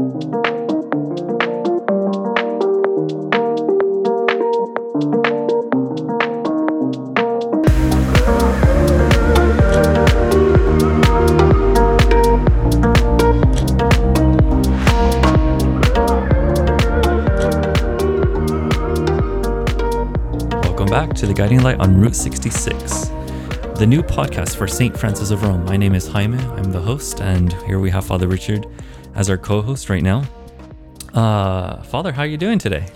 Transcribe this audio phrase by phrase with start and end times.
[0.00, 0.16] Welcome
[20.88, 23.10] back to the Guiding Light on Route 66,
[23.80, 24.94] the new podcast for St.
[24.94, 25.64] Frances of Rome.
[25.64, 28.66] My name is Jaime, I'm the host, and here we have Father Richard
[29.14, 30.22] as our co host right now.
[31.14, 32.88] Uh, Father, how are you doing today?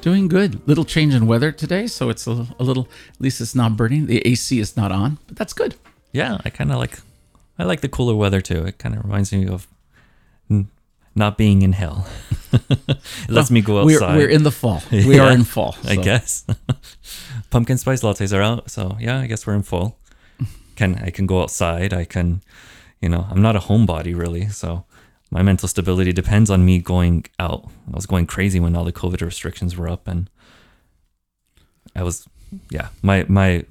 [0.00, 0.60] Doing good.
[0.66, 2.88] Little change in weather today, so it's a, a little.
[3.14, 4.06] At least it's not burning.
[4.06, 5.76] The AC is not on, but that's good.
[6.10, 6.98] Yeah, I kind of like,
[7.56, 8.64] I like the cooler weather too.
[8.66, 9.68] It kind of reminds me of
[11.14, 12.04] not being in hell.
[12.52, 14.16] it lets me go We're, outside.
[14.16, 14.82] we're in the fall.
[14.90, 15.76] We Yeah, are in fall.
[15.84, 16.44] I guess.
[17.50, 19.98] Pumpkin spice lattes are out, so yeah, I guess we're in full.
[20.76, 21.92] Can I can go outside?
[21.92, 22.42] I can,
[23.00, 24.84] you know, I'm not a homebody really, so
[25.30, 27.68] my mental stability depends on me going out.
[27.88, 30.28] I was going crazy when all the COVID restrictions were up, and
[31.96, 32.26] I was,
[32.70, 33.64] yeah, my my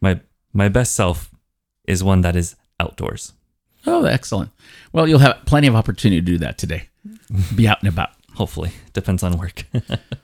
[0.00, 0.20] my
[0.52, 1.30] my best self
[1.86, 3.32] is one that is outdoors.
[3.86, 4.50] Oh, excellent.
[4.92, 6.88] Well, you'll have plenty of opportunity to do that today.
[7.54, 8.10] Be out and about.
[8.34, 9.64] hopefully depends on work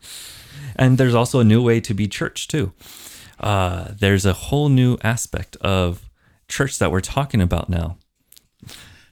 [0.77, 2.73] and there's also a new way to be church too
[3.41, 6.09] uh, there's a whole new aspect of
[6.49, 7.97] church that we're talking about now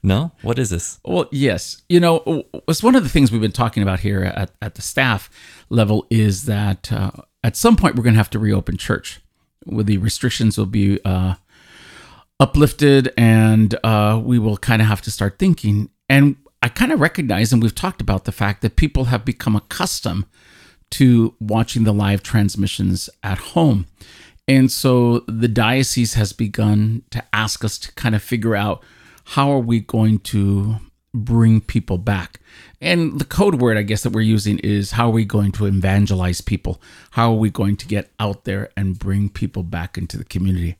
[0.01, 1.81] no what is this Well, yes.
[1.89, 4.81] You know, it's one of the things we've been talking about here at, at the
[4.81, 5.29] staff
[5.69, 7.11] level is that uh,
[7.43, 9.19] at some point we're going to have to reopen church.
[9.65, 11.35] With the restrictions will be uh,
[12.39, 15.89] uplifted, and uh, we will kind of have to start thinking.
[16.07, 19.55] And I kind of recognize, and we've talked about the fact that people have become
[19.55, 20.25] accustomed
[20.91, 23.85] to watching the live transmissions at home.
[24.47, 28.83] And so the diocese has begun to ask us to kind of figure out
[29.25, 30.77] how are we going to
[31.13, 32.39] bring people back.
[32.81, 35.67] And the code word, I guess, that we're using is how are we going to
[35.67, 36.81] evangelize people?
[37.11, 40.78] How are we going to get out there and bring people back into the community?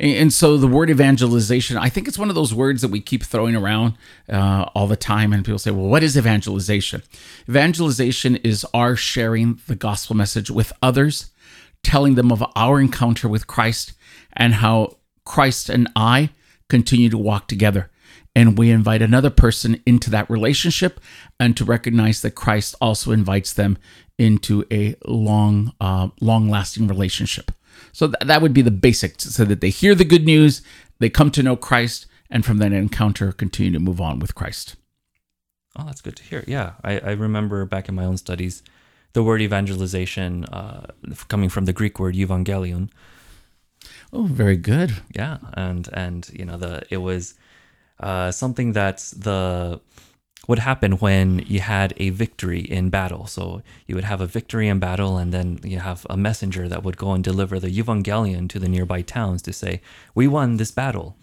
[0.00, 3.22] And so the word evangelization, I think it's one of those words that we keep
[3.22, 3.98] throwing around
[4.30, 5.30] uh, all the time.
[5.30, 7.02] And people say, well, what is evangelization?
[7.46, 11.30] Evangelization is our sharing the gospel message with others,
[11.82, 13.92] telling them of our encounter with Christ
[14.32, 14.96] and how
[15.26, 16.30] Christ and I
[16.70, 17.90] continue to walk together.
[18.34, 20.98] And we invite another person into that relationship
[21.38, 23.76] and to recognize that Christ also invites them
[24.16, 27.50] into a long, uh, long lasting relationship.
[27.92, 30.62] So th- that would be the basics so that they hear the good news,
[30.98, 34.76] they come to know Christ, and from that encounter continue to move on with Christ.
[35.78, 38.62] oh that's good to hear yeah i, I remember back in my own studies
[39.12, 40.86] the word evangelization uh,
[41.28, 42.90] coming from the greek word evangelion
[44.12, 44.90] Oh, very good.
[45.14, 47.34] yeah and and you know the it was
[48.00, 49.80] uh, something that's the
[50.48, 53.26] would happen when you had a victory in battle.
[53.26, 56.82] So you would have a victory in battle and then you have a messenger that
[56.82, 59.80] would go and deliver the evangelion to the nearby towns to say
[60.14, 61.16] we won this battle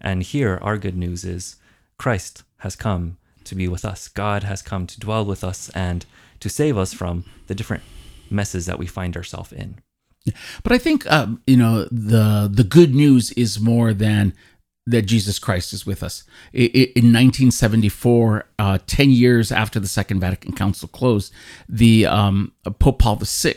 [0.00, 1.56] and here our good news is
[1.98, 4.08] christ has come to be with us.
[4.08, 6.04] God has come to dwell with us and
[6.40, 7.82] to save us from the different
[8.30, 9.78] messes that we find ourselves in.
[10.62, 14.32] But I think um, you know the the good news is more than
[14.86, 16.24] that Jesus Christ is with us.
[16.52, 21.32] In 1974, uh, ten years after the Second Vatican Council closed,
[21.68, 23.54] the um, Pope Paul VI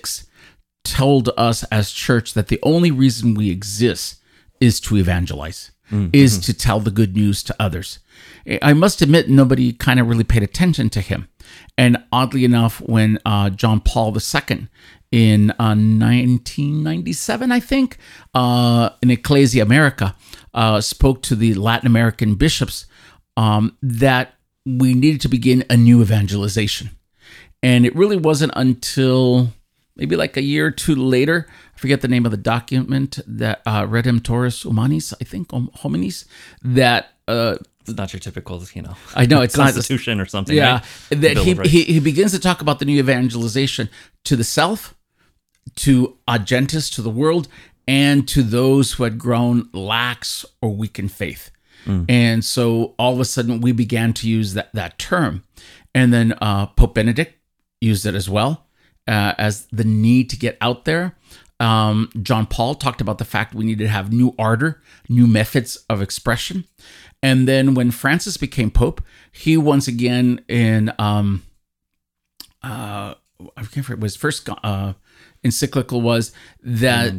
[0.83, 4.21] told us as church that the only reason we exist
[4.61, 5.71] is to evangelize,
[6.13, 7.99] is to tell the good news to others.
[8.61, 11.27] I must admit, nobody kind of really paid attention to him.
[11.77, 14.67] And oddly enough, when uh, John Paul II
[15.11, 17.97] in uh, 1997, I think,
[18.33, 20.15] uh, in Ecclesia America,
[20.57, 22.87] uh, spoke to the Latin American bishops
[23.37, 24.33] um, that
[24.65, 26.89] we needed to begin a new evangelization.
[27.61, 29.53] And it really wasn't until
[29.95, 33.61] maybe like a year or two later, I forget the name of the document that
[33.67, 36.25] uh, Redemptoris Humanis, I think, hom- hominis,
[36.63, 40.55] that uh, it's not your typical you know I know it's not constitution or something
[40.55, 40.81] yeah,
[41.11, 41.21] right?
[41.21, 43.89] that he, he he begins to talk about the new evangelization
[44.25, 44.95] to the self,
[45.75, 47.47] to Argentus, to the world,
[47.87, 51.51] and to those who had grown lax or weak in faith.
[52.09, 55.43] And so all of a sudden we began to use that that term,
[55.95, 57.35] and then uh, Pope Benedict
[57.79, 58.67] used it as well
[59.07, 61.15] uh, as the need to get out there.
[61.59, 65.77] Um, John Paul talked about the fact we needed to have new ardor, new methods
[65.89, 66.65] of expression.
[67.23, 69.01] And then when Francis became Pope,
[69.31, 71.43] he once again in um,
[72.61, 73.15] uh,
[73.55, 74.93] I can't remember his first uh,
[75.43, 76.31] encyclical was
[76.61, 77.13] that?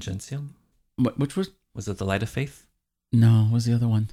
[0.99, 2.67] Wh- which was Was it the light of faith?
[3.13, 4.11] no what was the other one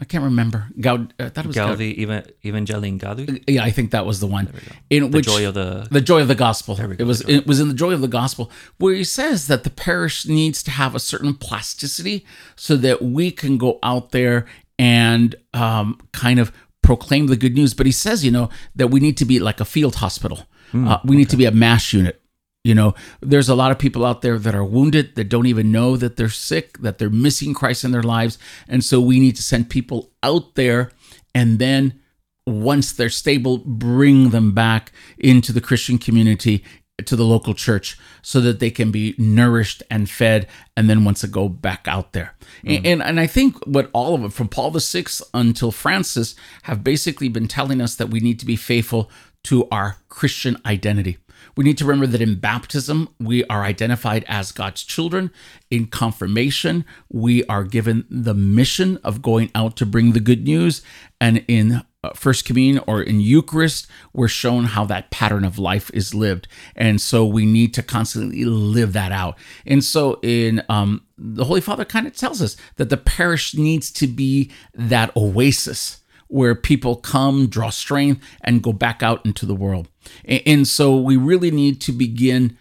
[0.00, 0.68] I can't remember.
[0.80, 3.42] Gaud, I thought it was Gaud- Gaudi, even Evangelii Gaudium.
[3.48, 4.46] Yeah, I think that was the one.
[4.90, 6.76] In The which joy of the the joy of the gospel.
[6.76, 8.48] we It was it was in the joy of the gospel
[8.78, 12.24] where he says that the parish needs to have a certain plasticity
[12.54, 14.46] so that we can go out there
[14.78, 17.74] and um, kind of proclaim the good news.
[17.74, 20.46] But he says, you know, that we need to be like a field hospital.
[20.74, 22.22] uh, we need to be a mass unit.
[22.64, 25.72] You know, there's a lot of people out there that are wounded that don't even
[25.72, 28.36] know that they're sick, that they're missing Christ in their lives.
[28.66, 30.90] And so we need to send people out there
[31.34, 32.00] and then
[32.46, 36.64] once they're stable, bring them back into the Christian community,
[37.04, 41.20] to the local church, so that they can be nourished and fed, and then once
[41.20, 42.34] they go back out there.
[42.64, 42.92] And, mm.
[42.92, 47.28] and and I think what all of it, from Paul VI until Francis, have basically
[47.28, 49.10] been telling us that we need to be faithful
[49.44, 51.18] to our Christian identity.
[51.56, 55.30] We need to remember that in baptism, we are identified as God's children.
[55.70, 60.82] In confirmation, we are given the mission of going out to bring the good news.
[61.20, 65.90] And in uh, First Communion or in Eucharist, we're shown how that pattern of life
[65.92, 66.46] is lived.
[66.76, 69.36] And so we need to constantly live that out.
[69.66, 73.90] And so in um, the Holy Father kind of tells us that the parish needs
[73.92, 79.54] to be that oasis where people come, draw strength, and go back out into the
[79.54, 79.88] world.
[80.24, 82.56] And so we really need to begin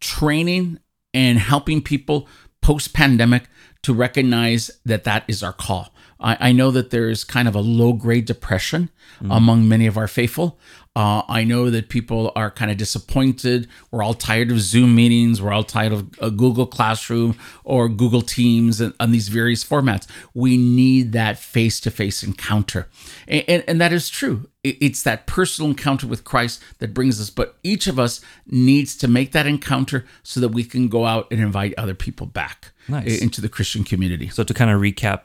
[0.00, 0.78] training
[1.12, 2.28] and helping people
[2.62, 3.44] post pandemic
[3.82, 5.92] to recognize that that is our call.
[6.20, 8.90] I, I know that there is kind of a low grade depression
[9.30, 10.58] among many of our faithful.
[10.96, 13.68] Uh, I know that people are kind of disappointed.
[13.90, 15.40] We're all tired of Zoom meetings.
[15.42, 20.06] We're all tired of uh, Google Classroom or Google Teams and, and these various formats.
[20.34, 22.88] We need that face to face encounter.
[23.28, 24.48] And, and, and that is true.
[24.64, 28.96] It- It's that personal encounter with Christ that brings us, but each of us needs
[28.96, 32.72] to make that encounter so that we can go out and invite other people back
[32.88, 33.20] Nice.
[33.20, 34.28] into the Christian community.
[34.28, 35.20] So to kind of recap,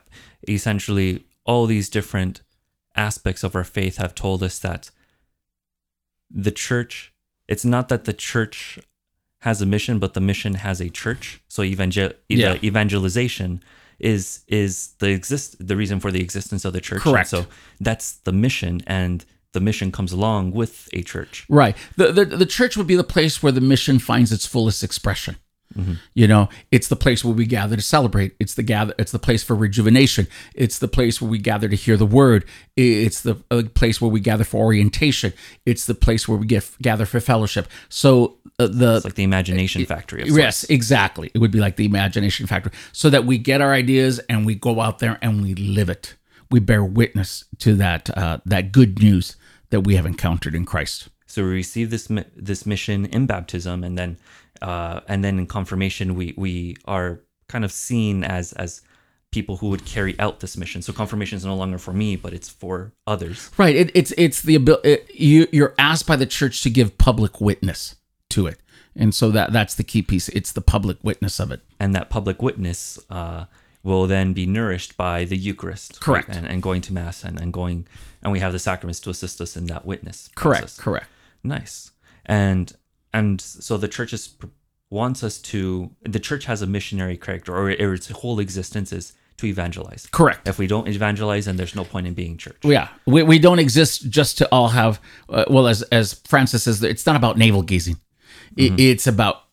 [0.48, 2.42] essentially all these different
[2.94, 4.90] aspects of our faith have told us that
[6.30, 7.12] the church
[7.48, 8.78] it's not that the church
[9.40, 12.56] has a mission but the mission has a church so evangel- Yeah.
[12.62, 13.62] evangelization
[13.98, 17.28] is is the exist the reason for the existence of the church And Correct.
[17.30, 17.46] so
[17.80, 21.76] that's the mission and the mission comes along with a church Right.
[21.96, 25.36] The, the the church would be the place where the mission finds its fullest expression.
[26.14, 28.34] You know, it's the place where we gather to celebrate.
[28.40, 28.94] It's the gather.
[28.98, 30.26] It's the place for rejuvenation.
[30.54, 32.44] It's the place where we gather to hear the word.
[32.76, 35.32] It's the uh, place where we gather for orientation.
[35.64, 37.68] It's the place where we get gather for fellowship.
[37.88, 41.30] So uh, the it's like the imagination factory of Yes, exactly.
[41.34, 44.54] It would be like the imagination factory, So that we get our ideas and we
[44.54, 46.14] go out there and we live it.
[46.50, 49.36] We bear witness to that uh, that good news
[49.70, 51.08] that we have encountered in Christ.
[51.26, 54.16] So we receive this this mission in baptism, and then
[54.62, 58.82] uh, and then in confirmation, we we are kind of seen as as
[59.32, 60.82] people who would carry out this mission.
[60.82, 63.50] So confirmation is no longer for me, but it's for others.
[63.58, 63.76] Right.
[63.76, 64.98] It, it's it's the ability.
[65.14, 67.96] You you're asked by the church to give public witness
[68.30, 68.58] to it,
[68.94, 70.28] and so that that's the key piece.
[70.30, 71.60] It's the public witness of it.
[71.78, 73.44] And that public witness uh,
[73.82, 76.28] will then be nourished by the Eucharist, Correct.
[76.30, 77.86] And, and going to mass and, and going
[78.22, 80.28] and we have the sacraments to assist us in that witness.
[80.34, 80.62] Correct.
[80.62, 80.80] process.
[80.80, 81.06] Correct.
[81.44, 81.92] Nice.
[82.24, 82.72] And
[83.16, 84.34] and so the church is
[84.90, 89.46] wants us to the church has a missionary character or, its whole existence is to
[89.46, 90.08] evangelize.
[90.12, 90.48] Correct.
[90.48, 92.56] If we don't evangelize then there's no point in being church.
[92.62, 95.00] Yeah, we, we don't exist just to all have.
[95.28, 97.98] Uh, well, as as Francis says, it's not about navel gazing.
[98.56, 99.44] It, it's about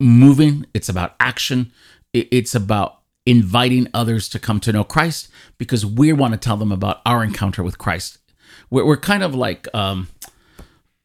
[0.00, 0.66] moving.
[0.72, 1.72] It's about action.
[2.12, 6.56] It, it's about inviting others to come to know Christ because we want to tell
[6.56, 8.18] them about our encounter with Christ.
[8.70, 10.08] We're, we're kind of like um,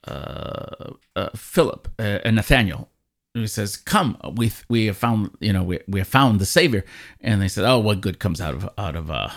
[0.08, 2.89] uh, uh, Philip uh, and Nathaniel.
[3.34, 6.84] He says, "Come, we we have found you know we, we have found the Savior,"
[7.22, 9.29] and they said, "Oh, what good comes out of out of uh,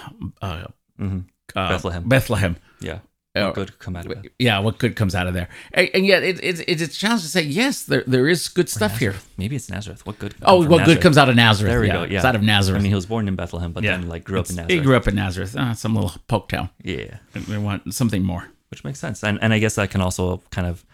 [0.43, 0.67] uh,
[0.99, 1.19] uh,
[1.55, 2.09] Bethlehem.
[2.09, 2.99] Bethlehem." Yeah.
[3.37, 3.51] Oh.
[3.51, 4.33] Good come out of it.
[4.39, 5.49] Yeah, what good comes out of there?
[5.73, 8.69] And, and yet, it, it, it's a challenge to say yes, there there is good
[8.69, 9.17] stuff here.
[9.37, 10.07] Maybe it's Nazareth.
[10.07, 10.37] What good?
[10.43, 11.71] Oh, what good comes out of Nazareth?
[11.73, 12.05] There we yeah, go.
[12.05, 12.17] Yeah.
[12.19, 12.79] it's out of Nazareth.
[12.79, 14.79] I mean, he was born in Bethlehem, but then like grew up in Nazareth.
[14.79, 16.71] He grew up in Nazareth, uh, some little poke town.
[16.83, 17.19] yeah.
[17.49, 18.49] We want something more.
[18.71, 19.23] Which makes sense.
[19.23, 20.85] And and I guess that can also kind of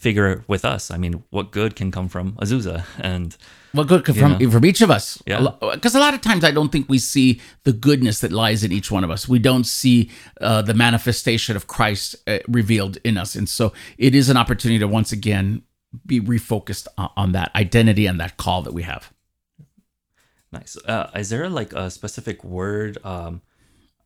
[0.00, 0.90] figure with us.
[0.90, 2.84] I mean, what good can come from Azusa?
[3.00, 3.36] And
[3.72, 5.22] What good could from from each of us?
[5.26, 5.46] Yeah.
[5.74, 8.72] Because a lot of times I don't think we see the goodness that lies in
[8.72, 9.28] each one of us.
[9.28, 10.10] We don't see
[10.40, 14.78] uh, the manifestation of Christ uh, revealed in us, and so it is an opportunity
[14.78, 15.62] to once again
[16.06, 19.12] be refocused on, on that identity and that call that we have.
[20.52, 20.76] Nice.
[20.84, 22.98] Uh, is there like a specific word?
[23.04, 23.42] Um,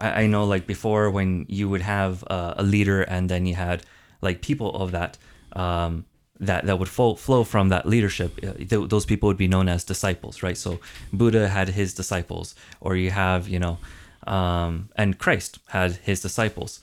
[0.00, 3.54] I, I know like before when you would have uh, a leader and then you
[3.54, 3.82] had
[4.20, 5.18] like people of that
[5.52, 6.04] um,
[6.40, 8.38] that that would flow, flow from that leadership.
[8.42, 10.56] uh, th- those people would be known as disciples, right?
[10.56, 10.80] So
[11.12, 13.78] Buddha had his disciples, or you have you know
[14.26, 16.80] Um, and Christ had his disciples.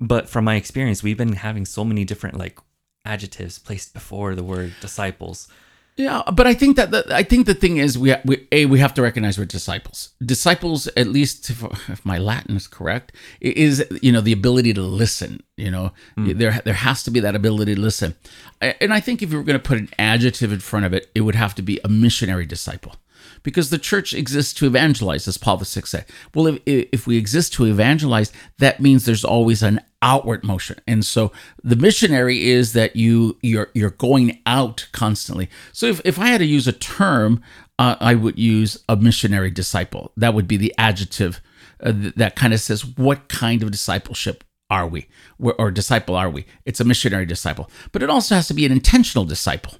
[0.00, 2.58] But from my experience, we've been having so many different like
[3.04, 5.48] adjectives placed before the word disciples.
[5.96, 8.78] Yeah, but I think that the, I think the thing is we, we a we
[8.78, 10.10] have to recognize we're disciples.
[10.24, 14.82] Disciples, at least if, if my Latin is correct, is you know the ability to
[14.82, 15.42] listen.
[15.56, 16.38] You know, hmm.
[16.38, 18.14] there there has to be that ability to listen,
[18.62, 21.10] and I think if you were going to put an adjective in front of it,
[21.14, 22.94] it would have to be a missionary disciple,
[23.42, 26.06] because the church exists to evangelize, as Paul the Sixth said.
[26.34, 30.78] Well, if if we exist to evangelize, that means there's always an outward motion.
[30.86, 35.48] And so the missionary is that you you're you're going out constantly.
[35.72, 37.42] So if, if i had to use a term
[37.78, 40.12] uh, i would use a missionary disciple.
[40.16, 41.40] That would be the adjective
[41.82, 45.08] uh, th- that kind of says what kind of discipleship are we?
[45.38, 46.46] Or, or disciple are we?
[46.64, 47.68] It's a missionary disciple.
[47.92, 49.74] But it also has to be an intentional disciple.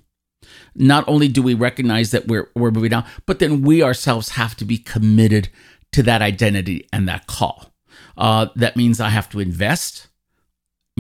[0.74, 4.54] Not only do we recognize that we're we're moving down but then we ourselves have
[4.56, 5.48] to be committed
[5.92, 7.72] to that identity and that call.
[8.16, 10.08] Uh, that means i have to invest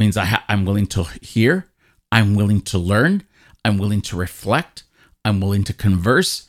[0.00, 1.66] means I ha- I'm willing to hear,
[2.10, 3.22] I'm willing to learn,
[3.64, 4.82] I'm willing to reflect,
[5.24, 6.48] I'm willing to converse,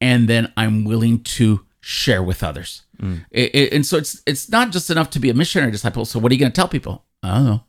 [0.00, 2.82] and then I'm willing to share with others.
[2.98, 3.26] Mm.
[3.30, 6.04] It, it, and so it's it's not just enough to be a missionary disciple.
[6.06, 7.04] So what are you going to tell people?
[7.22, 7.64] I don't know.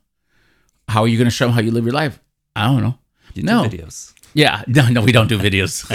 [0.88, 2.20] How are you going to show them how you live your life?
[2.56, 2.98] I don't know.
[3.34, 4.14] You no videos.
[4.32, 5.88] Yeah, no, no, we don't do videos.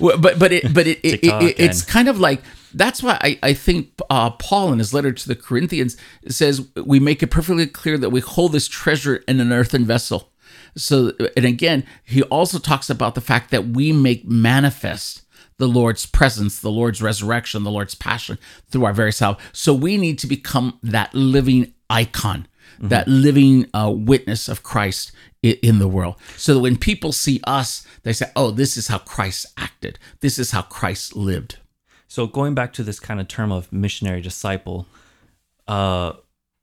[0.22, 2.40] but but it but it, it, it it's kind of like
[2.74, 5.96] that's why I, I think uh, Paul in his letter to the Corinthians
[6.28, 10.30] says we make it perfectly clear that we hold this treasure in an earthen vessel.
[10.76, 15.22] So, and again, he also talks about the fact that we make manifest
[15.58, 18.38] the Lord's presence, the Lord's resurrection, the Lord's passion
[18.70, 19.42] through our very self.
[19.52, 22.88] So we need to become that living icon, mm-hmm.
[22.88, 25.12] that living uh, witness of Christ
[25.42, 26.16] in the world.
[26.36, 29.98] So that when people see us, they say, oh, this is how Christ acted.
[30.20, 31.58] This is how Christ lived.
[32.12, 34.86] So going back to this kind of term of missionary disciple,
[35.66, 36.12] uh,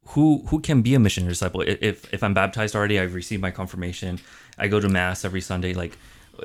[0.09, 1.61] who who can be a missionary disciple?
[1.61, 4.19] If if I'm baptized already, I've received my confirmation,
[4.59, 5.73] I go to mass every Sunday.
[5.73, 5.97] Like,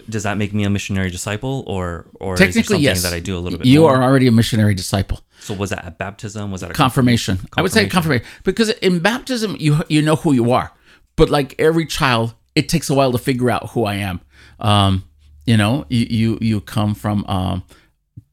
[0.09, 3.41] does that make me a missionary disciple, or or technically yes, that I do a
[3.41, 3.67] little bit?
[3.67, 3.95] You more?
[3.95, 5.21] are already a missionary disciple.
[5.39, 6.51] So was that a baptism?
[6.51, 7.37] Was that a confirmation?
[7.37, 7.59] confirmation?
[7.59, 10.73] I would say confirmation because in baptism you you know who you are,
[11.17, 14.23] but like every child, it takes a while to figure out who I am.
[14.61, 15.05] Um,
[15.45, 17.65] you know, you you, you come from um,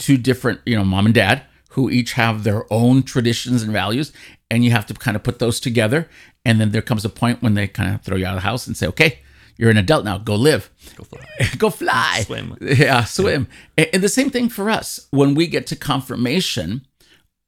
[0.01, 4.11] two different, you know, mom and dad who each have their own traditions and values,
[4.49, 6.09] and you have to kind of put those together.
[6.43, 8.49] And then there comes a point when they kind of throw you out of the
[8.49, 9.19] house and say, "Okay,
[9.57, 10.17] you're an adult now.
[10.17, 11.25] Go live, go fly,
[11.57, 13.85] go fly, swim, yeah, swim." Yeah.
[13.93, 16.85] And the same thing for us when we get to confirmation,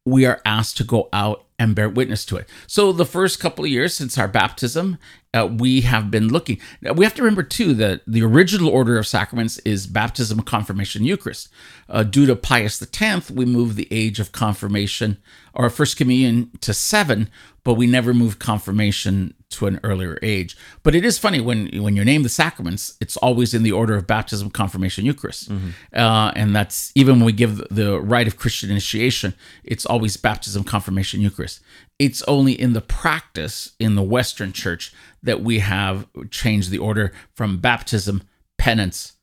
[0.05, 2.47] we are asked to go out and bear witness to it.
[2.67, 4.97] So the first couple of years since our baptism,
[5.33, 6.59] uh, we have been looking.
[6.95, 11.49] We have to remember too that the original order of sacraments is baptism, confirmation, Eucharist.
[11.89, 15.17] Uh, due to Pius X, we moved the age of confirmation
[15.53, 17.29] or first communion to seven,
[17.63, 20.55] but we never moved confirmation to an earlier age.
[20.83, 23.95] But it is funny when when you name the sacraments, it's always in the order
[23.95, 25.69] of baptism, confirmation, Eucharist, mm-hmm.
[25.93, 29.33] uh, and that's even when we give the rite of Christian initiation,
[29.63, 31.61] it's always baptism, confirmation, Eucharist.
[31.99, 37.13] It's only in the practice in the Western Church that we have changed the order
[37.33, 38.23] from baptism,
[38.57, 39.13] penance,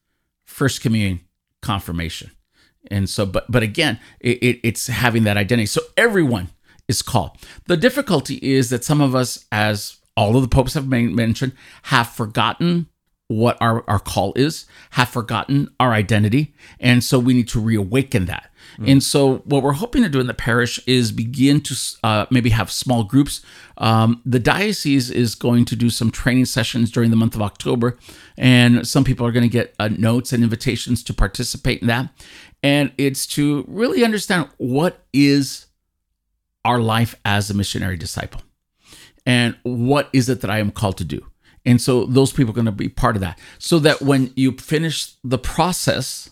[0.44, 1.20] first communion,
[1.60, 2.30] confirmation.
[2.90, 5.66] And so, but but again, it, it, it's having that identity.
[5.66, 6.48] So everyone
[6.88, 7.32] is called.
[7.66, 11.52] The difficulty is that some of us, as all of the popes have mentioned,
[11.84, 12.86] have forgotten
[13.28, 16.52] what our, our call is, have forgotten our identity.
[16.78, 18.50] And so we need to reawaken that.
[18.76, 18.92] Mm.
[18.92, 21.74] And so what we're hoping to do in the parish is begin to
[22.04, 23.40] uh, maybe have small groups.
[23.78, 27.96] Um, the diocese is going to do some training sessions during the month of October.
[28.36, 32.10] And some people are going to get uh, notes and invitations to participate in that.
[32.62, 35.66] And it's to really understand what is
[36.64, 38.42] our life as a missionary disciple
[39.30, 41.24] and what is it that I am called to do.
[41.64, 43.38] And so those people are going to be part of that.
[43.58, 46.30] So that when you finish the process,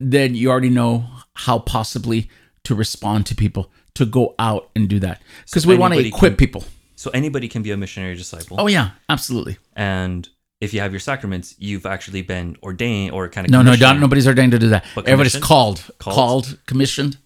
[0.00, 1.04] then you already know
[1.34, 2.30] how possibly
[2.64, 5.20] to respond to people, to go out and do that.
[5.44, 6.64] Because so we want to equip can, people.
[6.94, 8.56] So anybody can be a missionary disciple.
[8.58, 9.58] Oh, yeah, absolutely.
[9.74, 10.26] And
[10.62, 14.00] if you have your sacraments, you've actually been ordained or kind of no, no, not,
[14.00, 14.86] nobody's ordained to do that.
[14.94, 17.18] But Everybody's called, called, called, commissioned.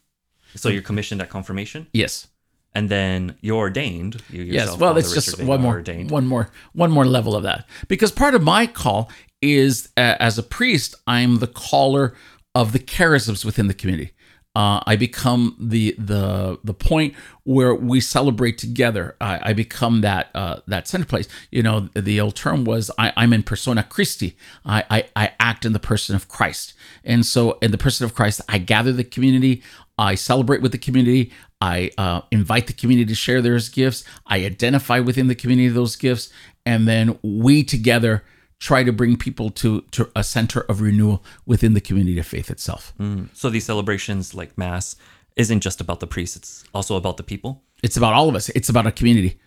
[0.57, 1.87] So you're commissioned at confirmation.
[1.93, 2.27] Yes
[2.75, 4.23] and then you're ordained.
[4.31, 6.11] You yes, well, it's just one more, ordained.
[6.11, 7.67] one more, one more level of that.
[7.89, 9.11] Because part of my call
[9.43, 12.15] is uh, as a priest, I'm the caller
[12.55, 14.13] of the charisms within the community.
[14.57, 17.15] Uh, I become the the the point
[17.45, 19.17] where we celebrate together.
[19.21, 21.29] I, I become that uh, that center place.
[21.53, 24.37] You know, the old term was I, I'm in persona Christi.
[24.65, 28.15] I, I I act in the person of Christ, and so in the person of
[28.15, 29.63] Christ, I gather the community.
[29.97, 31.31] I celebrate with the community.
[31.61, 34.03] I uh, invite the community to share their gifts.
[34.27, 36.33] I identify within the community those gifts,
[36.67, 38.25] and then we together
[38.61, 42.51] try to bring people to to a center of renewal within the community of faith
[42.51, 42.93] itself.
[43.01, 43.29] Mm.
[43.35, 44.95] So these celebrations, like Mass,
[45.35, 47.65] isn't just about the priests; it's also about the people.
[47.83, 48.51] It's about all of us.
[48.51, 49.41] It's about a community.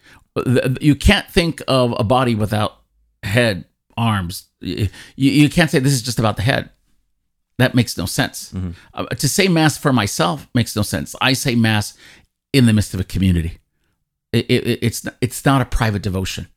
[0.82, 2.82] You can't think of a body without
[3.22, 3.66] head,
[3.96, 4.50] arms.
[4.60, 6.72] You, you can't say this is just about the head.
[7.60, 8.52] That makes no sense.
[8.52, 8.72] Mm-hmm.
[8.96, 11.16] Uh, to say mass for myself makes no sense.
[11.22, 11.96] I say mass
[12.52, 13.60] in the midst of a community.
[14.32, 16.48] It, it, it's it's not a private devotion.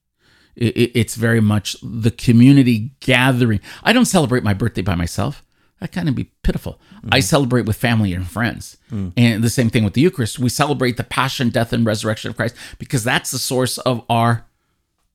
[0.56, 3.60] It, it's very much the community gathering.
[3.82, 5.42] I don't celebrate my birthday by myself.
[5.80, 6.80] That kind of be pitiful.
[6.96, 7.08] Mm-hmm.
[7.12, 8.78] I celebrate with family and friends.
[8.90, 9.12] Mm.
[9.16, 10.38] And the same thing with the Eucharist.
[10.38, 14.46] We celebrate the passion, death, and resurrection of Christ because that's the source of our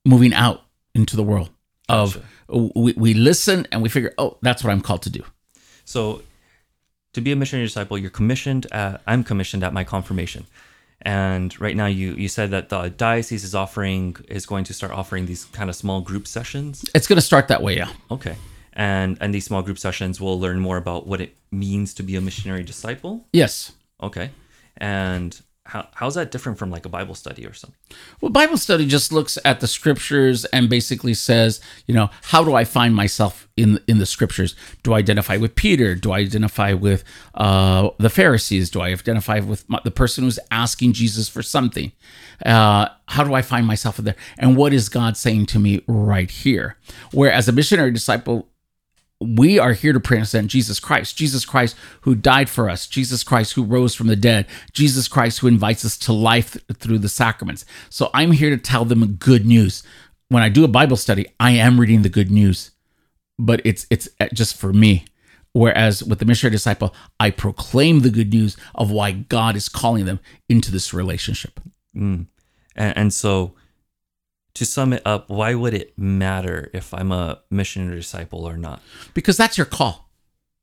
[0.06, 0.62] moving out
[0.94, 1.50] into the world.
[1.90, 2.20] Gotcha.
[2.50, 5.24] Of we, we listen and we figure, oh, that's what I'm called to do.
[5.86, 6.22] So,
[7.14, 8.68] to be a missionary disciple, you're commissioned.
[8.72, 10.46] At, I'm commissioned at my confirmation,
[11.04, 14.92] and right now you you said that the diocese is offering is going to start
[14.92, 16.86] offering these kind of small group sessions.
[16.94, 17.90] It's going to start that way, yeah.
[18.10, 18.36] Okay,
[18.74, 22.16] and and these small group sessions will learn more about what it means to be
[22.16, 23.26] a missionary disciple.
[23.34, 23.74] Yes.
[24.02, 24.32] Okay,
[24.78, 25.40] and
[25.72, 27.80] how, how's that different from like a Bible study or something?
[28.20, 32.56] Well, Bible study just looks at the scriptures and basically says, you know, how do
[32.56, 34.54] I find myself in in the scriptures?
[34.84, 35.96] Do I identify with Peter?
[35.96, 38.70] Do I identify with uh, the Pharisees?
[38.70, 41.94] Do I identify with my, the person who's asking Jesus for something?
[42.46, 44.18] Uh, how do I find myself in there?
[44.38, 46.76] And what is God saying to me right here?
[47.14, 48.51] Whereas a missionary disciple
[49.22, 53.54] we are here to present Jesus Christ, Jesus Christ who died for us, Jesus Christ
[53.54, 57.64] who rose from the dead, Jesus Christ who invites us to life through the sacraments.
[57.90, 59.84] So I'm here to tell them good news.
[60.30, 62.72] When I do a Bible study, I am reading the good news,
[63.38, 65.06] but it's it's just for me.
[65.54, 70.06] Whereas with the missionary disciple, I proclaim the good news of why God is calling
[70.06, 71.60] them into this relationship.
[71.96, 72.28] Mm.
[72.76, 73.54] And, and so
[74.54, 78.82] to sum it up, why would it matter if I'm a missionary disciple or not?
[79.14, 80.10] Because that's your call.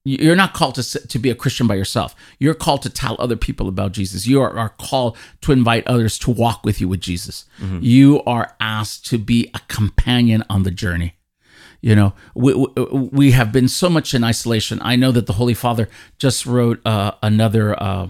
[0.05, 2.15] You're not called to, to be a Christian by yourself.
[2.39, 4.27] You're called to tell other people about Jesus.
[4.27, 7.45] You are, are called to invite others to walk with you with Jesus.
[7.61, 7.81] Mm-hmm.
[7.83, 11.15] You are asked to be a companion on the journey.
[11.81, 14.81] You know, we, we have been so much in isolation.
[14.83, 18.09] I know that the Holy Father just wrote uh, another uh,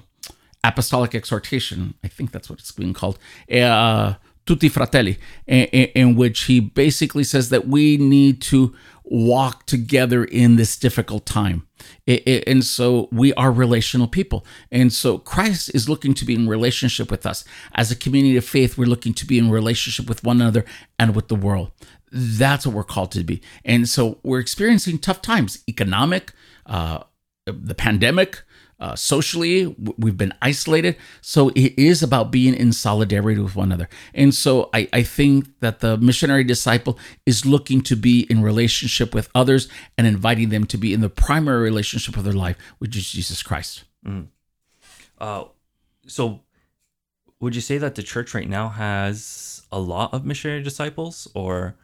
[0.63, 1.95] apostolic exhortation.
[2.05, 3.19] I think that's what it's being called.
[3.53, 4.15] Uh,
[4.49, 10.57] Tutti Fratelli, in, in which he basically says that we need to walk together in
[10.57, 11.67] this difficult time.
[12.07, 14.47] And so we are relational people.
[14.73, 17.45] And so Christ is looking to be in relationship with us.
[17.75, 20.65] As a community of faith, we're looking to be in relationship with one another
[20.99, 21.71] and with the world.
[22.11, 23.43] That's what we're called to be.
[23.67, 26.33] And so we're experiencing tough times economic,
[26.65, 27.01] uh,
[27.45, 28.43] the pandemic,
[28.81, 30.97] uh, socially we've been isolated.
[31.21, 33.89] So it is about being in solidarity with one another.
[34.15, 39.15] And so I, I think that the missionary disciple is looking to be in relationship
[39.15, 42.97] with others and inviting them to be in the primary relationship of their life which
[42.97, 43.85] is jesus christ.
[44.07, 44.29] Mm.
[45.19, 45.45] uh,
[46.07, 46.41] so
[47.41, 51.77] would you say that the church right now has a lot of missionary disciples or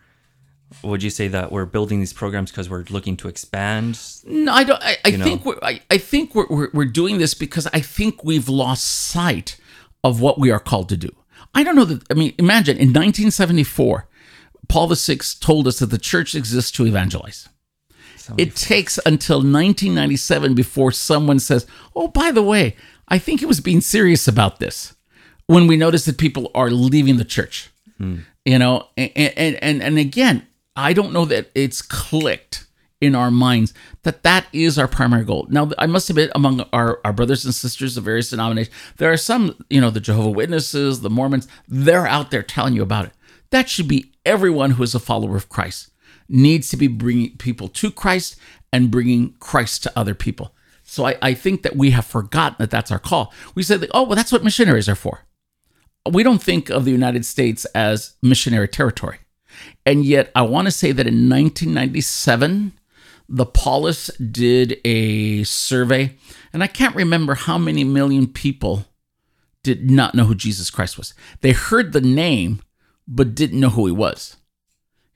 [0.83, 4.01] would you say that we're building these programs because we're looking to expand?
[4.25, 4.83] No, I don't.
[4.83, 8.25] I, I think we're, I, I think we're, we're, we're doing this because I think
[8.25, 9.57] we've lost sight
[10.03, 11.11] of what we are called to do.
[11.55, 12.05] I don't know that.
[12.11, 14.09] I mean, imagine in 1974,
[14.69, 17.49] Paul VI told us that the church exists to evangelize.
[18.39, 22.77] It takes until 1997 before someone says, "Oh, by the way,
[23.09, 24.95] I think he was being serious about this."
[25.47, 28.21] When we notice that people are leaving the church, hmm.
[28.47, 32.67] you know, and, and and and again, I don't know that it's clicked
[33.01, 35.47] in our minds that that is our primary goal.
[35.51, 39.17] Now, I must admit, among our, our brothers and sisters of various denominations, there are
[39.17, 43.13] some, you know, the Jehovah Witnesses, the Mormons, they're out there telling you about it.
[43.51, 45.91] That should be everyone who is a follower of Christ
[46.29, 48.37] needs to be bringing people to Christ
[48.73, 50.55] and bringing Christ to other people.
[50.83, 53.33] So I, I think that we have forgotten that that's our call.
[53.55, 55.21] We that, oh, well, that's what missionaries are for.
[56.11, 59.19] We don't think of the United States as missionary territory.
[59.87, 62.73] And yet, I want to say that in 1997,
[63.29, 66.17] the Paulist did a survey,
[66.53, 68.87] and I can't remember how many million people
[69.63, 71.15] did not know who Jesus Christ was.
[71.41, 72.61] They heard the name,
[73.09, 74.37] but didn't know who he was.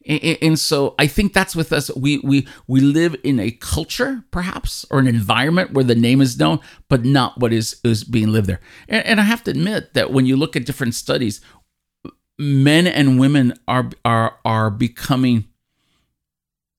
[0.07, 1.95] And so I think that's with us.
[1.95, 6.39] We we we live in a culture, perhaps, or an environment where the name is
[6.39, 8.61] known, but not what is is being lived there.
[8.89, 11.43] And, and I have to admit that when you look at different studies,
[12.39, 15.47] men and women are are are becoming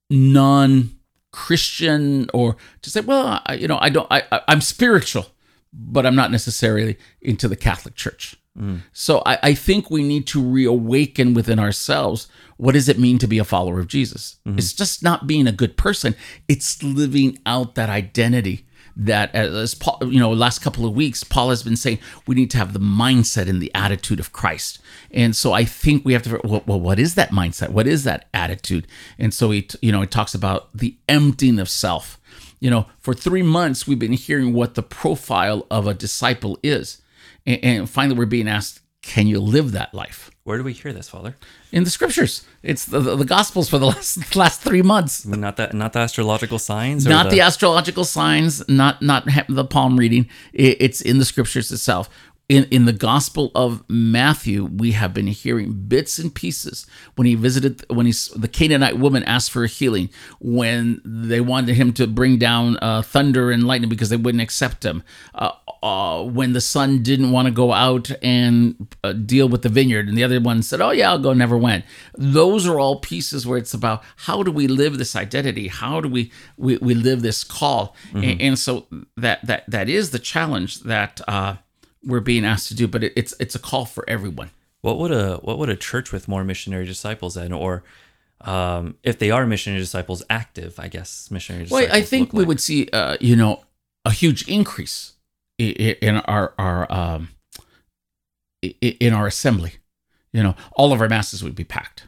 [0.09, 5.25] non-Christian or to say, well, I, you know, I don't, I, I I'm spiritual,
[5.73, 8.35] but I'm not necessarily into the Catholic Church.
[8.57, 8.81] Mm.
[8.91, 13.27] So I, I think we need to reawaken within ourselves what does it mean to
[13.27, 14.37] be a follower of Jesus?
[14.45, 14.57] Mm-hmm.
[14.57, 16.13] It's just not being a good person.
[16.49, 18.65] It's living out that identity
[18.99, 22.51] that as Paul, you know, last couple of weeks, Paul has been saying we need
[22.51, 24.79] to have the mindset and the attitude of Christ.
[25.11, 27.69] And so I think we have to, well, well what is that mindset?
[27.69, 28.87] What is that attitude?
[29.17, 32.19] And so he, you know, it talks about the emptying of self.
[32.59, 37.01] You know, for three months, we've been hearing what the profile of a disciple is.
[37.45, 40.29] And, and finally, we're being asked, can you live that life?
[40.49, 41.35] Where do we hear this, Father?
[41.71, 45.23] In the scriptures, it's the, the, the gospels for the last last three months.
[45.23, 49.95] Not that, not the astrological signs, or Not the, astrological signs, not not the palm
[49.95, 50.27] reading.
[50.51, 52.09] It, it's in the scriptures itself.
[52.49, 57.35] In in the Gospel of Matthew, we have been hearing bits and pieces when he
[57.35, 60.09] visited when he's the Canaanite woman asked for a healing
[60.39, 64.83] when they wanted him to bring down uh, thunder and lightning because they wouldn't accept
[64.83, 65.03] him.
[65.35, 65.51] Uh,
[65.81, 70.07] uh, when the son didn't want to go out and uh, deal with the vineyard,
[70.07, 71.85] and the other one said, "Oh yeah, I'll go," never went.
[72.17, 75.67] Those are all pieces where it's about how do we live this identity?
[75.67, 77.95] How do we we, we live this call?
[78.13, 78.87] And, and so
[79.17, 81.55] that that that is the challenge that uh,
[82.03, 82.87] we're being asked to do.
[82.87, 84.51] But it, it's it's a call for everyone.
[84.81, 87.83] What would a what would a church with more missionary disciples then, or
[88.41, 91.87] um, if they are missionary disciples active, I guess missionary Well.
[91.91, 92.47] I think we like?
[92.47, 93.63] would see, uh, you know,
[94.05, 95.13] a huge increase
[95.59, 97.29] in our our um,
[98.61, 99.73] in our assembly.
[100.31, 102.05] You know, all of our masses would be packed.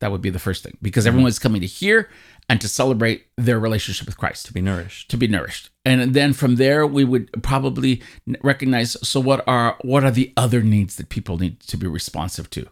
[0.00, 2.08] That would be the first thing because everyone is coming to hear
[2.48, 5.10] and to celebrate their relationship with Christ to be nourished.
[5.12, 8.02] to be nourished and then from there we would probably
[8.42, 12.50] recognize so what are what are the other needs that people need to be responsive
[12.50, 12.66] to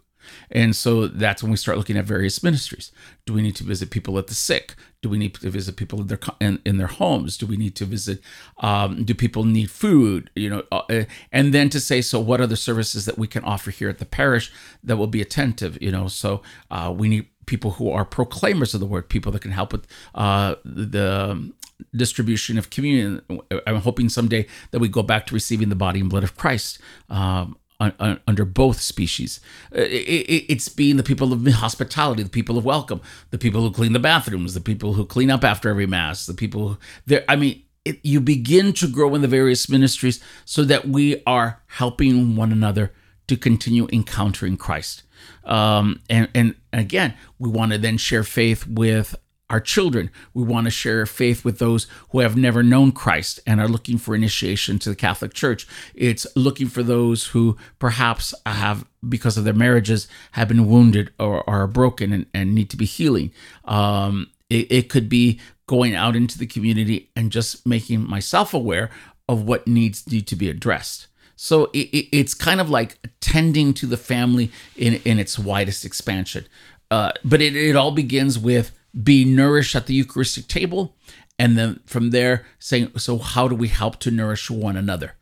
[0.50, 2.92] and so that's when we start looking at various ministries
[3.26, 6.00] do we need to visit people at the sick do we need to visit people
[6.00, 8.20] in their in, in their homes do we need to visit
[8.58, 12.46] um, do people need food you know uh, and then to say so what are
[12.46, 14.52] the services that we can offer here at the parish
[14.82, 18.80] that will be attentive you know so uh, we need people who are proclaimers of
[18.80, 21.52] the word, people that can help with uh, the
[21.94, 23.20] distribution of communion.
[23.66, 26.78] I'm hoping someday that we go back to receiving the body and blood of Christ.
[27.08, 29.40] Um, un- un- under both species,
[29.74, 33.60] Uh, it, it, it's being the people of hospitality, the people of welcome, the people
[33.62, 37.24] who clean the bathrooms, the people who clean up after every mass, the people there.
[37.28, 41.62] I mean, it, you begin to grow in the various ministries so that we are
[41.66, 42.92] helping one another
[43.26, 45.02] to continue encountering Christ.
[45.44, 49.14] Um, and and again, we want to then share faith with
[49.50, 50.10] our children.
[50.32, 53.98] We want to share faith with those who have never known Christ and are looking
[53.98, 55.66] for initiation to the Catholic Church.
[55.94, 61.48] It's looking for those who perhaps have, because of their marriages, have been wounded or
[61.50, 63.32] are broken and, and need to be healing.
[63.64, 68.90] Um, it, it could be going out into the community and just making myself aware
[69.28, 71.08] of what needs need to be addressed.
[71.36, 75.84] So it, it, it's kind of like tending to the family in, in its widest
[75.84, 76.46] expansion.
[76.90, 80.96] Uh, but it, it all begins with being nourished at the Eucharistic table.
[81.38, 85.14] And then from there, saying, so how do we help to nourish one another?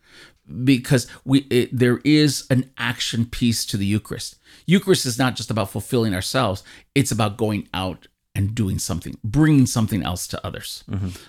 [0.63, 4.35] Because we it, there is an action piece to the Eucharist.
[4.65, 6.63] Eucharist is not just about fulfilling ourselves;
[6.95, 10.83] it's about going out and doing something, bringing something else to others.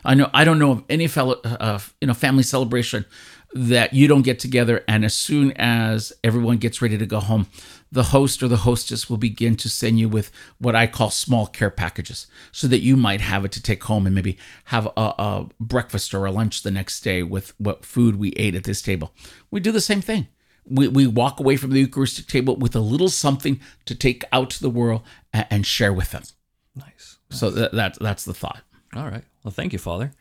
[0.04, 3.04] I know I don't know of any fellow, uh, you know, family celebration
[3.52, 7.46] that you don't get together and as soon as everyone gets ready to go home,
[7.92, 11.46] the host or the hostess will begin to send you with what I call small
[11.46, 15.00] care packages, so that you might have it to take home and maybe have a,
[15.18, 18.82] a breakfast or a lunch the next day with what food we ate at this
[18.82, 19.12] table.
[19.50, 20.28] We do the same thing
[20.70, 24.50] we, we walk away from the Eucharistic table with a little something to take out
[24.50, 26.22] to the world and, and share with them.
[26.76, 27.18] Nice.
[27.30, 28.62] So that, that that's the thought.
[28.94, 29.24] All right.
[29.44, 30.12] Well, thank you, Father.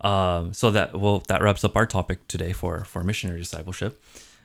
[0.00, 4.02] Um, so that well, that wraps up our topic today for for missionary discipleship.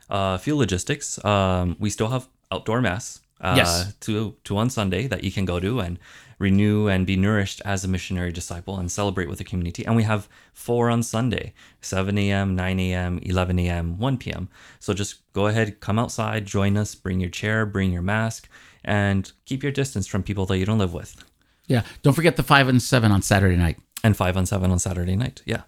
[0.09, 1.23] Uh, a few logistics.
[1.25, 3.19] Um, we still have outdoor mass.
[3.39, 3.93] Uh, Yes.
[4.01, 5.99] To to on Sunday that you can go to and
[6.39, 9.85] renew and be nourished as a missionary disciple and celebrate with the community.
[9.85, 14.49] And we have four on Sunday: 7 a.m., 9 a.m., 11 a.m., 1 p.m.
[14.79, 18.49] So just go ahead, come outside, join us, bring your chair, bring your mask,
[18.83, 21.23] and keep your distance from people that you don't live with.
[21.67, 21.83] Yeah.
[22.01, 23.77] Don't forget the five and seven on Saturday night.
[24.03, 25.41] and five on seven on Saturday night.
[25.45, 25.63] Yeah.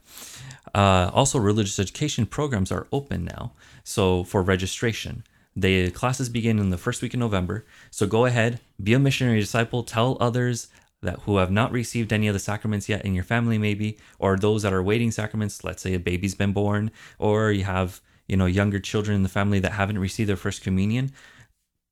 [0.75, 3.53] Uh, also, religious education programs are open now.
[3.83, 5.23] So for registration,
[5.61, 7.65] the classes begin in the first week of November.
[7.91, 10.67] So go ahead, be a missionary disciple, tell others
[11.01, 14.37] that who have not received any of the sacraments yet in your family maybe or
[14.37, 15.63] those that are waiting sacraments.
[15.63, 19.29] Let's say a baby's been born or you have you know younger children in the
[19.29, 21.11] family that haven't received their first communion.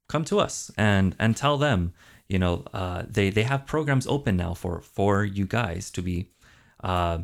[0.10, 1.94] Come to us and and tell them
[2.28, 6.30] you know uh, they they have programs open now for for you guys to be
[6.84, 7.20] uh,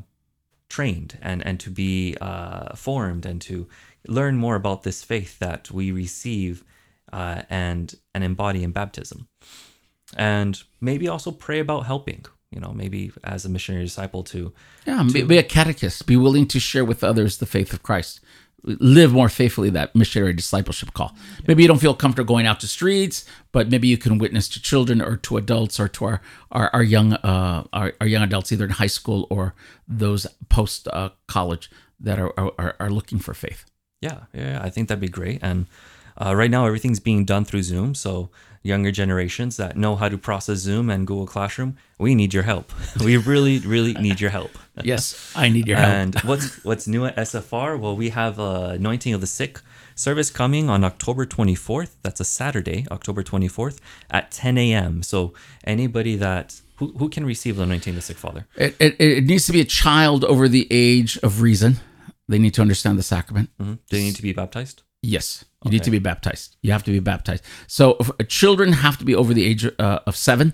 [0.70, 3.68] trained and and to be uh, formed and to
[4.08, 6.64] learn more about this faith that we receive
[7.12, 9.28] uh, and and embody in baptism
[10.18, 14.54] and maybe also pray about helping you know maybe as a missionary disciple to
[14.86, 16.06] Yeah, be, be a catechist.
[16.06, 18.20] Be willing to share with others the faith of Christ.
[18.66, 21.14] Live more faithfully that missionary discipleship call.
[21.48, 24.62] Maybe you don't feel comfortable going out to streets, but maybe you can witness to
[24.62, 28.52] children or to adults or to our our, our young uh, our, our young adults
[28.52, 29.54] either in high school or
[29.86, 33.66] those post uh, college that are, are are looking for faith.
[34.08, 35.60] Yeah yeah i think that'd be great and
[36.22, 38.30] uh, right now everything's being done through zoom so
[38.72, 41.72] younger generations that know how to process zoom and google classroom
[42.06, 42.68] we need your help
[43.08, 45.94] we really really need your help Yes, I need your help.
[45.94, 47.80] And what's what's new at SFR?
[47.80, 49.62] Well, we have uh, anointing of the sick
[49.96, 51.92] service coming on October 24th.
[52.02, 53.78] That's a Saturday, October 24th
[54.10, 55.04] at 10 a.m.
[55.04, 58.48] So anybody that who, who can receive the anointing of the sick father?
[58.56, 61.80] It, it, it needs to be a child over the age of reason.
[62.28, 63.50] They need to understand the sacrament.
[63.62, 63.80] Mhm.
[63.90, 64.84] Do they need to be baptized?
[65.02, 66.56] Yes, you need to be baptized.
[66.62, 67.44] You have to be baptized.
[67.68, 70.54] So if- children have to be over the age uh, of 7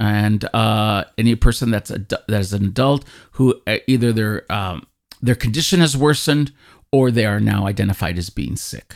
[0.00, 4.86] and uh, any person that's a, that is an adult who uh, either their um,
[5.22, 6.52] their condition has worsened
[6.94, 8.88] or they are now identified as being sick.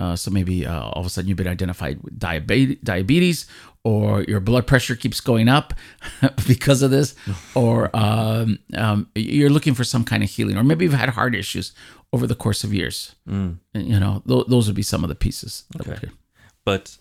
[0.00, 3.46] Uh, so maybe uh, all of a sudden you've been identified with diabetes, diabetes,
[3.84, 5.72] or your blood pressure keeps going up
[6.48, 7.14] because of this,
[7.54, 11.34] or um, um, you're looking for some kind of healing, or maybe you've had heart
[11.34, 11.72] issues
[12.12, 13.14] over the course of years.
[13.26, 15.64] And, You know, th- those would be some of the pieces.
[15.80, 16.08] Okay.
[16.64, 16.98] But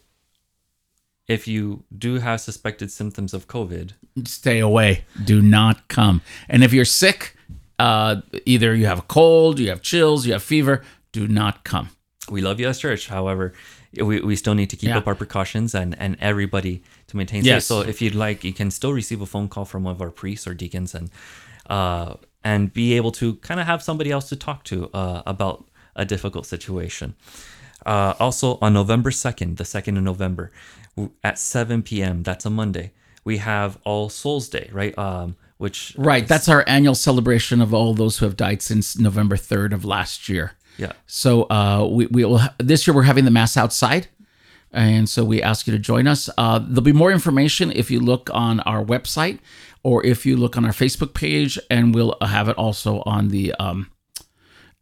[1.27, 3.91] if you do have suspected symptoms of COVID,
[4.25, 5.05] Stay away.
[5.31, 6.21] Do not come.
[6.49, 7.36] And if you're sick,
[7.79, 11.89] uh, either you have a cold, you have chills, you have fever, do not come.
[12.29, 13.07] we love you as church.
[13.07, 13.53] However,
[13.95, 14.97] we, we still need to keep Yeah.
[14.97, 17.65] up our precautions and, and everybody to maintain Yes.
[17.65, 17.67] safe.
[17.67, 20.11] So if you'd like, you can still receive a phone call from one of our
[20.11, 21.09] priests or deacons and
[21.69, 25.65] uh, and be able to kind of have somebody else to talk to uh, about
[25.95, 27.15] a difficult situation.
[27.85, 30.51] Uh, also on November 2nd, the 2nd of November
[31.23, 32.91] at 7 p.m., that's a Monday,
[33.23, 34.97] we have All Souls Day, right?
[34.97, 36.27] Um, which Right.
[36.27, 40.29] That's our annual celebration of all those who have died since November 3rd of last
[40.29, 40.53] year.
[40.77, 40.93] yeah.
[41.07, 44.07] So uh, we, we will ha- this year we're having the mass outside,
[44.71, 46.29] and so we ask you to join us.
[46.37, 49.39] Uh, there'll be more information if you look on our website
[49.83, 53.53] or if you look on our Facebook page, and we'll have it also on the
[53.55, 53.89] um,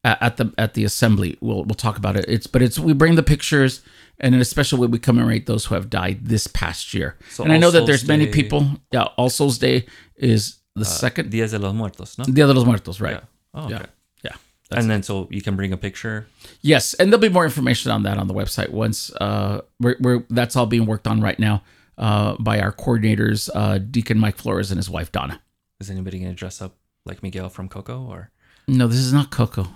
[0.03, 1.37] at the at the assembly.
[1.41, 2.25] We'll we'll talk about it.
[2.27, 3.81] It's but it's we bring the pictures,
[4.19, 7.17] and in a special way we commemorate those who have died this past year.
[7.29, 8.67] So and I know that there's Souls many people.
[8.91, 9.85] Yeah, All Souls Day
[10.17, 12.25] is the second Dia de los Muertos, no?
[12.25, 13.13] Dia de los Muertos, right?
[13.13, 13.21] Yeah.
[13.53, 13.85] Oh, Yeah, okay.
[14.23, 14.31] yeah.
[14.71, 16.27] And then so you can bring a picture.
[16.61, 20.23] Yes, and there'll be more information on that on the website once uh, we're, we're
[20.29, 21.61] that's all being worked on right now
[21.97, 25.39] uh, by our coordinators, uh, Deacon Mike Flores and his wife Donna.
[25.79, 28.31] Is anybody going to dress up like Miguel from Coco or?
[28.67, 29.67] No, this is not Coco.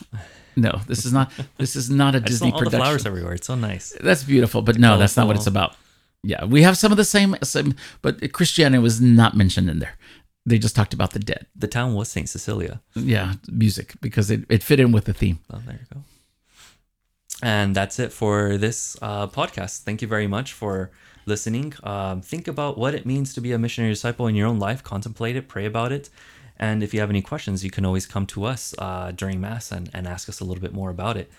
[0.56, 1.32] No, this is not.
[1.58, 2.80] This is not a Disney saw all the production.
[2.86, 3.34] flowers everywhere.
[3.34, 3.96] It's so nice.
[4.02, 5.76] That's beautiful, but no, that's not what it's about.
[6.24, 9.94] Yeah, we have some of the same, same, but Christianity was not mentioned in there.
[10.50, 11.46] They just talked about the dead.
[11.56, 12.82] The town was Saint Cecilia.
[12.96, 15.40] Yeah, music because it, it fit in with the theme.
[15.54, 16.02] Oh, there you go.
[17.42, 19.84] And that's it for this uh, podcast.
[19.84, 20.92] Thank you very much for
[21.26, 21.74] listening.
[21.84, 24.84] Um, think about what it means to be a missionary disciple in your own life.
[24.84, 26.10] Contemplate it, pray about it.
[26.58, 29.72] And if you have any questions, you can always come to us uh, during Mass
[29.72, 31.32] and, and ask us a little bit more about it.